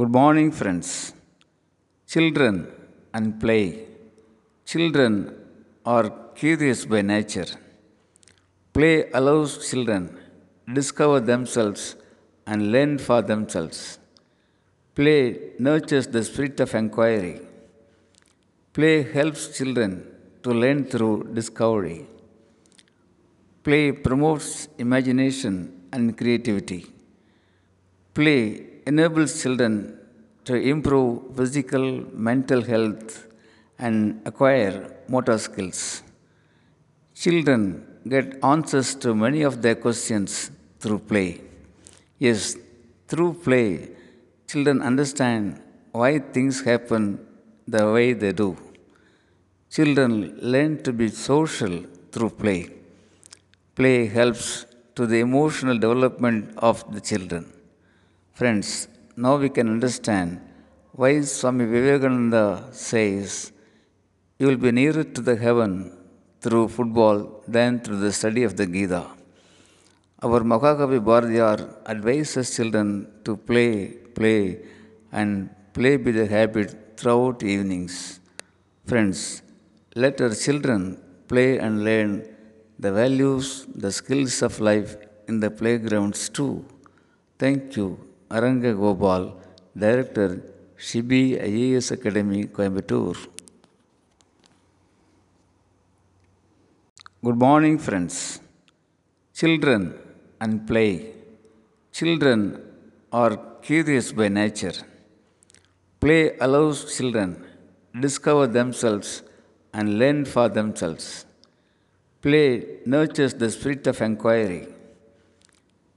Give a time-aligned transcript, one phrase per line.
[0.00, 0.88] Good morning, friends.
[2.12, 2.54] Children
[3.14, 3.86] and play.
[4.70, 5.12] Children
[5.86, 7.46] are curious by nature.
[8.74, 10.02] Play allows children
[10.66, 11.96] to discover themselves
[12.46, 13.98] and learn for themselves.
[14.94, 15.22] Play
[15.58, 17.40] nurtures the spirit of inquiry.
[18.74, 19.92] Play helps children
[20.42, 22.00] to learn through discovery.
[23.64, 25.54] Play promotes imagination
[25.90, 26.84] and creativity.
[28.12, 29.72] Play enables children
[30.44, 31.84] to improve physical,
[32.28, 33.26] mental health,
[33.78, 33.96] and
[34.30, 34.74] acquire
[35.08, 36.02] motor skills.
[37.22, 37.62] Children
[38.12, 41.40] get answers to many of their questions through play.
[42.18, 42.56] Yes,
[43.08, 43.90] through play,
[44.50, 45.60] children understand
[45.92, 47.04] why things happen
[47.66, 48.50] the way they do.
[49.76, 51.74] Children learn to be social
[52.12, 52.60] through play.
[53.74, 54.64] Play helps
[54.94, 57.44] to the emotional development of the children.
[58.38, 58.88] Friends,
[59.24, 60.30] now we can understand
[60.92, 63.50] why Swami Vivekananda says,
[64.38, 65.70] You will be nearer to the heaven
[66.42, 69.06] through football than through the study of the Gita.
[70.22, 74.60] Our Mahakavi Bharathiyar advises children to play, play,
[75.12, 78.20] and play be the habit throughout evenings.
[78.84, 79.40] Friends,
[79.94, 82.12] let our children play and learn
[82.78, 86.66] the values, the skills of life in the playgrounds too.
[87.38, 89.40] Thank you, Aranga Gopal,
[89.78, 90.42] Director,
[90.76, 93.28] Shibi IAS Academy, Coimbatore.
[97.24, 98.40] Good morning, friends.
[99.32, 99.94] Children
[100.40, 101.12] and play.
[101.92, 102.60] Children
[103.12, 104.74] are curious by nature.
[106.00, 107.44] Play allows children
[108.00, 109.22] discover themselves
[109.72, 111.24] and learn for themselves.
[112.22, 114.66] Play nurtures the spirit of inquiry.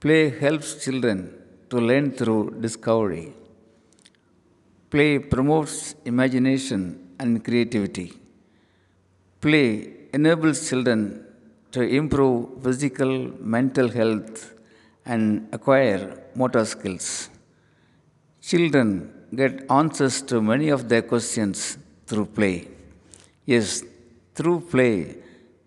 [0.00, 1.32] Play helps children
[1.70, 3.26] to learn through discovery.
[4.90, 6.80] Play promotes imagination
[7.18, 8.08] and creativity.
[9.40, 9.66] Play
[10.12, 11.00] enables children
[11.72, 13.12] to improve physical,
[13.56, 14.54] mental health,
[15.04, 16.02] and acquire
[16.34, 17.28] motor skills.
[18.40, 18.88] Children
[19.34, 22.68] get answers to many of their questions through play.
[23.44, 23.82] Yes,
[24.36, 25.16] through play,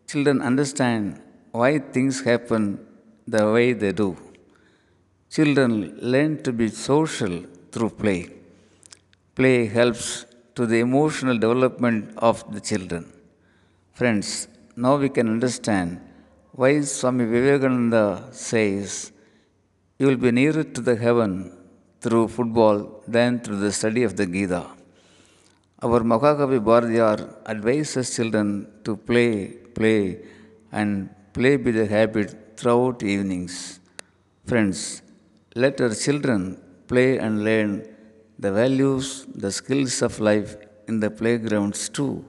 [0.07, 1.21] children understand
[1.51, 2.63] why things happen
[3.27, 4.09] the way they do.
[5.35, 5.71] Children
[6.13, 7.33] learn to be social
[7.71, 8.21] through play.
[9.37, 10.25] Play helps
[10.55, 13.03] to the emotional development of the children.
[13.99, 16.01] Friends, now we can understand
[16.59, 19.11] why Swami Vivekananda says,
[19.99, 21.31] You will be nearer to the heaven
[22.01, 24.65] through football than through the study of the Gita.
[25.83, 27.17] Our Mahakavi Bharathiyar
[27.53, 30.23] advises children to play, play,
[30.71, 33.79] and play be the habit throughout evenings.
[34.45, 35.03] Friends,
[35.55, 37.85] let our children play and learn
[38.37, 40.55] the values, the skills of life
[40.87, 42.23] in the playgrounds too.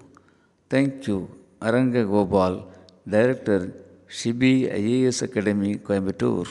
[0.68, 1.28] Thank you,
[1.60, 2.70] Aranga Gopal,
[3.08, 3.72] Director,
[4.08, 6.48] Shibi IAS Academy, Coimbatore.